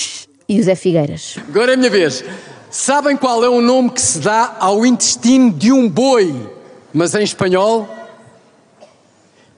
e 0.47 0.57
José 0.57 0.75
Figueiras. 0.75 1.37
Agora 1.49 1.71
é 1.71 1.73
a 1.73 1.77
minha 1.77 1.89
vez. 1.89 2.23
Sabem 2.71 3.17
qual 3.17 3.43
é 3.43 3.49
o 3.49 3.59
nome 3.59 3.89
que 3.89 4.01
se 4.01 4.19
dá 4.19 4.55
ao 4.57 4.85
intestino 4.85 5.51
de 5.51 5.73
um 5.73 5.89
boi? 5.89 6.33
Mas 6.93 7.13
em 7.13 7.21
espanhol? 7.21 7.85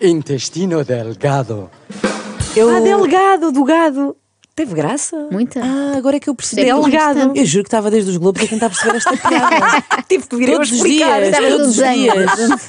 Intestino 0.01 0.83
delgado. 0.83 1.69
Ah, 1.95 2.79
delegado 2.79 3.51
do 3.51 3.63
gado. 3.63 4.17
Teve 4.55 4.75
graça? 4.75 5.29
Muita. 5.31 5.59
Ah, 5.63 5.97
agora 5.97 6.17
é 6.17 6.19
que 6.19 6.29
eu 6.29 6.35
percebi. 6.35 6.63
Delegado. 6.65 7.31
Eu 7.35 7.43
juro 7.43 7.63
que 7.63 7.69
estava 7.69 7.89
desde 7.89 8.11
os 8.11 8.17
Globos 8.17 8.43
a 8.43 8.47
tentar 8.47 8.69
perceber 8.69 8.97
esta 8.97 9.17
piada. 9.17 9.83
Tive 10.07 10.27
que 10.27 10.35
vir 10.35 10.49
eu 10.49 10.53
todos 10.57 10.71
os 10.71 10.77
explicar. 10.77 11.21
dias, 11.21 11.27
Estava 11.29 11.47
todos 11.49 11.67
os 11.69 11.75
dias. 11.75 12.61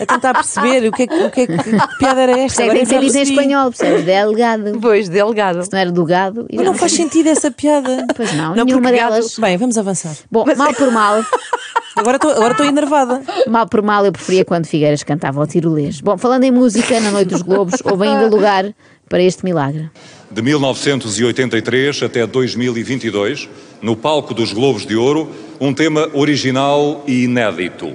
A 0.00 0.06
tentar 0.06 0.34
perceber 0.34 0.88
o 0.88 0.92
que 0.92 1.02
é 1.02 1.06
que, 1.08 1.14
o 1.14 1.30
que, 1.32 1.40
é 1.40 1.46
que, 1.48 1.56
que 1.58 1.98
piada 1.98 2.20
era 2.20 2.38
esta. 2.38 2.62
Agora 2.62 2.78
tem 2.78 2.86
que 2.86 2.92
ser 2.94 3.00
dito 3.00 3.16
em 3.18 3.22
espanhol, 3.22 3.72
percebes? 3.72 4.04
Delegado. 4.04 4.78
Pois, 4.80 5.08
delegado. 5.08 5.64
Se 5.64 5.72
não 5.72 5.78
era 5.80 5.90
do 5.90 6.04
gado. 6.04 6.46
Mas 6.54 6.64
não 6.64 6.74
faz 6.74 6.92
sentido 6.92 7.28
essa 7.28 7.50
piada. 7.50 8.06
Pois 8.14 8.32
não, 8.34 8.54
Não, 8.54 8.64
nenhuma 8.64 8.92
delas. 8.92 9.36
Bem, 9.36 9.56
vamos 9.56 9.76
avançar. 9.76 10.14
Bom, 10.30 10.44
mal 10.56 10.72
por 10.74 10.92
mal. 10.92 11.24
Agora 11.94 12.16
estou 12.16 12.30
agora 12.30 12.52
estou 12.52 12.64
enervada. 12.64 13.20
Mal 13.46 13.66
por 13.68 13.82
mal, 13.82 14.06
eu 14.06 14.12
preferia 14.12 14.46
quando 14.46 14.64
Figueiras 14.66 15.02
cantava 15.02 15.40
ao 15.40 15.46
tirolês. 15.46 16.00
Bom, 16.00 16.16
falando 16.16 16.44
em 16.44 16.50
música, 16.50 16.98
na 17.00 17.10
Noite 17.10 17.28
dos 17.28 17.42
Globos, 17.42 17.82
houve 17.84 18.06
ainda 18.06 18.28
lugar 18.34 18.72
para 19.10 19.22
este 19.22 19.44
milagre. 19.44 19.90
De 20.32 20.40
1983 20.40 22.02
até 22.02 22.26
2022, 22.26 23.48
no 23.82 23.94
palco 23.94 24.32
dos 24.32 24.52
Globos 24.52 24.86
de 24.86 24.96
Ouro, 24.96 25.30
um 25.60 25.74
tema 25.74 26.08
original 26.14 27.04
e 27.06 27.24
inédito. 27.24 27.92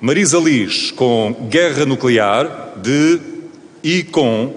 Marisa 0.00 0.38
Liz 0.38 0.90
com 0.90 1.34
Guerra 1.48 1.86
Nuclear 1.86 2.72
de 2.76 3.20
e 3.82 4.02
com 4.02 4.54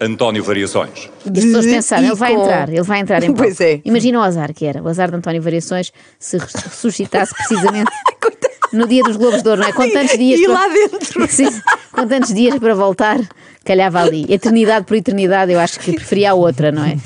António 0.00 0.42
Variações. 0.42 1.10
E 1.26 1.38
as 1.38 1.44
pessoas 1.44 1.64
De 1.66 1.72
pensaram, 1.72 2.04
ele 2.06 2.14
vai 2.14 2.34
com. 2.34 2.42
entrar, 2.42 2.68
ele 2.70 2.82
vai 2.82 3.00
entrar 3.00 3.22
em 3.22 3.26
palco. 3.34 3.42
Pois 3.42 3.60
é. 3.60 3.80
Imagina 3.84 4.18
o 4.18 4.22
azar 4.22 4.54
que 4.54 4.64
era, 4.64 4.82
o 4.82 4.88
azar 4.88 5.10
de 5.10 5.16
António 5.16 5.42
Variações 5.42 5.92
se 6.18 6.38
res- 6.38 6.52
ressuscitasse 6.54 7.34
precisamente 7.34 7.90
no 8.72 8.86
dia 8.86 9.02
dos 9.02 9.16
Globos 9.16 9.42
de 9.42 9.48
Ouro, 9.50 9.60
não 9.60 9.68
é? 9.68 9.72
Com 9.72 9.88
tantos 9.90 10.16
dias 10.16 10.40
E 10.40 10.44
para... 10.46 10.54
lá 10.54 10.68
dentro. 10.68 11.26
Sim, 11.28 11.48
com 11.92 12.06
tantos 12.06 12.32
dias 12.32 12.58
para 12.58 12.74
voltar, 12.74 13.18
calhava 13.64 14.00
ali. 14.00 14.26
Eternidade 14.28 14.86
por 14.86 14.96
eternidade, 14.96 15.52
eu 15.52 15.60
acho 15.60 15.78
que 15.80 15.92
preferia 15.92 16.32
a 16.32 16.34
outra, 16.34 16.72
não 16.72 16.84
é? 16.84 16.96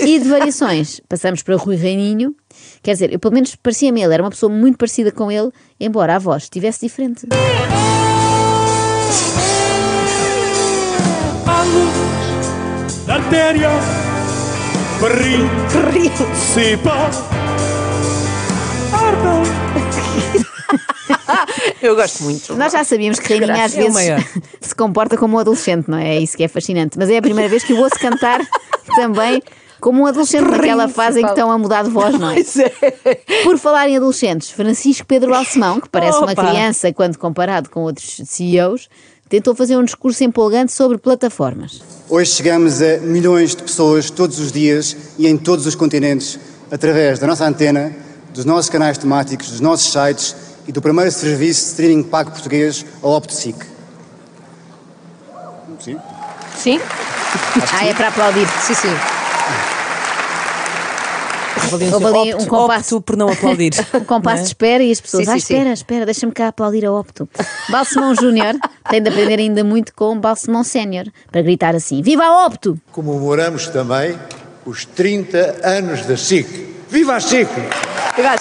E 0.00 0.18
de 0.18 0.28
variações, 0.28 1.00
passamos 1.08 1.42
para 1.42 1.56
Rui 1.56 1.76
Reininho. 1.76 2.34
Quer 2.82 2.92
dizer, 2.92 3.12
eu 3.12 3.18
pelo 3.18 3.34
menos 3.34 3.54
parecia-me 3.54 4.02
ele, 4.02 4.14
era 4.14 4.22
uma 4.22 4.30
pessoa 4.30 4.50
muito 4.50 4.78
parecida 4.78 5.12
com 5.12 5.30
ele, 5.30 5.50
embora 5.78 6.16
a 6.16 6.18
voz 6.18 6.44
estivesse 6.44 6.86
diferente. 6.86 7.26
da 13.06 13.14
artéria 13.16 13.70
principal. 15.00 16.10
Eu 21.82 21.94
gosto 21.96 22.22
muito. 22.22 22.54
Nós 22.56 22.72
já 22.72 22.84
sabíamos 22.84 23.18
que 23.18 23.28
Reininha 23.28 23.64
às 23.64 23.74
É 23.74 23.76
vezes 23.76 23.94
maior. 23.94 24.24
se 24.60 24.74
comporta 24.74 25.16
como 25.16 25.36
um 25.36 25.40
adolescente, 25.40 25.88
não 25.88 25.98
é? 25.98 26.16
É 26.16 26.20
isso 26.20 26.36
que 26.36 26.44
é 26.44 26.48
fascinante. 26.48 26.98
Mas 26.98 27.08
é 27.10 27.18
a 27.18 27.22
primeira 27.22 27.48
vez 27.48 27.62
que 27.64 27.72
o 27.72 27.78
ouço 27.78 27.98
cantar 27.98 28.40
também 28.96 29.42
como 29.80 30.02
um 30.02 30.06
adolescente 30.06 30.48
naquela 30.50 30.88
fase 30.88 31.20
em 31.20 31.22
que 31.24 31.30
estão 31.30 31.50
a 31.50 31.56
mudar 31.56 31.84
de 31.84 31.90
voz, 31.90 32.18
não 32.18 32.30
é? 32.30 32.36
Por 33.42 33.56
falar 33.58 33.88
em 33.88 33.96
adolescentes, 33.96 34.50
Francisco 34.50 35.06
Pedro 35.06 35.30
Balsemão, 35.30 35.80
que 35.80 35.88
parece 35.88 36.18
uma 36.18 36.32
Opa. 36.32 36.46
criança 36.46 36.92
quando 36.92 37.16
comparado 37.16 37.70
com 37.70 37.80
outros 37.80 38.20
CEOs, 38.26 38.88
tentou 39.28 39.54
fazer 39.54 39.76
um 39.76 39.84
discurso 39.84 40.22
empolgante 40.22 40.72
sobre 40.72 40.98
plataformas. 40.98 41.80
Hoje 42.10 42.30
chegamos 42.32 42.82
a 42.82 42.98
milhões 42.98 43.54
de 43.56 43.62
pessoas 43.62 44.10
todos 44.10 44.38
os 44.38 44.52
dias 44.52 44.94
e 45.18 45.26
em 45.26 45.38
todos 45.38 45.64
os 45.66 45.74
continentes 45.74 46.38
através 46.70 47.18
da 47.18 47.26
nossa 47.26 47.46
antena, 47.46 47.94
dos 48.34 48.44
nossos 48.44 48.68
canais 48.68 48.98
temáticos, 48.98 49.48
dos 49.50 49.60
nossos 49.60 49.90
sites 49.90 50.36
e 50.66 50.72
do 50.72 50.80
primeiro 50.82 51.10
serviço 51.10 51.60
de 51.62 51.66
streaming 51.70 52.02
pago 52.02 52.30
português, 52.30 52.84
a 53.02 53.06
OptoSIC. 53.08 53.58
Sim? 55.80 55.98
Sim? 56.56 56.80
Ah, 57.72 57.86
é 57.86 57.94
para 57.94 58.08
aplaudir. 58.08 58.46
Sim, 58.62 58.74
sim. 58.74 58.88
Houve 61.72 62.06
ali 62.06 62.34
um 62.34 62.36
Opto- 62.38 62.46
compasso. 62.48 62.96
opto 62.96 63.00
por 63.02 63.16
não 63.16 63.28
aplaudir. 63.28 63.72
Um 63.94 64.04
compasso 64.04 64.36
Não 64.36 64.40
é? 64.40 64.44
de 64.44 64.48
espera 64.48 64.82
e 64.82 64.90
as 64.90 65.00
pessoas, 65.00 65.24
Sim, 65.26 65.30
ah, 65.30 65.34
sim, 65.34 65.40
sim. 65.40 65.54
espera, 65.54 65.72
espera, 65.72 66.04
deixa-me 66.04 66.32
cá 66.32 66.48
aplaudir 66.48 66.84
a 66.86 66.92
Opto. 66.92 67.28
Balsemão 67.68 68.14
Júnior 68.14 68.54
tem 68.88 69.02
de 69.02 69.08
aprender 69.08 69.38
ainda 69.38 69.62
muito 69.62 69.94
com 69.94 70.18
Balsemão 70.18 70.64
Sénior 70.64 71.06
para 71.30 71.42
gritar 71.42 71.74
assim: 71.74 72.02
Viva 72.02 72.24
a 72.24 72.46
Opto! 72.46 72.78
Comemoramos 72.92 73.68
também 73.68 74.18
os 74.64 74.84
30 74.84 75.60
anos 75.62 76.04
da 76.06 76.16
SIC. 76.16 76.69
Viva 76.90 77.14
a! 77.14 77.18
Viva 77.18 78.32
a! 78.32 78.36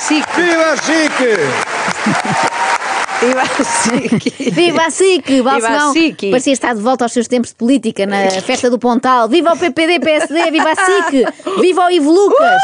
Viva 3.22 3.42
a! 3.42 3.46
Viva 3.46 3.52
a 3.52 3.56
SIC! 3.64 4.52
Viva 4.52 4.86
a 4.86 4.90
SIC! 4.90 5.42
Balsemão 5.44 5.94
parecia 6.32 6.54
estar 6.54 6.74
de 6.74 6.82
volta 6.82 7.06
aos 7.06 7.12
seus 7.12 7.28
tempos 7.28 7.52
de 7.52 7.56
política 7.56 8.08
na 8.08 8.30
festa 8.42 8.70
do 8.70 8.80
Pontal. 8.80 9.30
Viva 9.30 9.54
o 9.54 9.58
PPD, 9.58 10.00
PSD! 10.00 10.50
Viva 10.50 10.72
a 10.72 10.76
SIC! 10.76 11.26
Viva 11.62 11.86
o 11.86 11.92
Ivo 11.92 12.12
Lucas! 12.12 12.62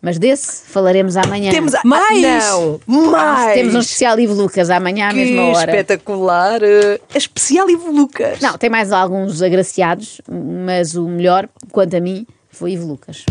Mas 0.00 0.16
desse 0.18 0.62
falaremos 0.66 1.16
amanhã. 1.16 1.50
Temos 1.50 1.74
a... 1.74 1.80
Mais? 1.84 2.22
Não, 2.22 2.80
mais! 2.86 3.54
Temos 3.54 3.74
um 3.74 3.80
especial 3.80 4.20
Ivo 4.20 4.34
Lucas 4.34 4.70
amanhã 4.70 5.08
à 5.08 5.10
que 5.10 5.16
mesma 5.16 5.46
hora. 5.46 5.70
espetacular! 5.72 6.62
eh, 6.62 7.00
especial 7.14 7.68
Ivo 7.68 7.90
Lucas! 7.90 8.38
Não, 8.40 8.56
tem 8.56 8.70
mais 8.70 8.92
alguns 8.92 9.42
agraciados, 9.42 10.20
mas 10.30 10.94
o 10.94 11.08
melhor, 11.08 11.48
quanto 11.72 11.96
a 11.96 12.00
mim, 12.00 12.24
foi 12.48 12.72
Ivo 12.72 12.86
Lucas. 12.86 13.24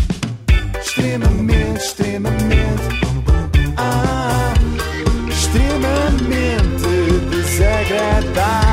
Extremamente, 0.78 1.78
extremamente. 1.78 2.82
Ah, 3.76 4.54
extremamente 5.28 6.88
desagradável. 7.30 8.65